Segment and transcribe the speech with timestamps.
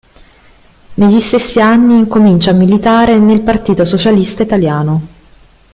[0.95, 5.01] Negli stessi anni incomincia a militare nel Partito Socialista Italiano.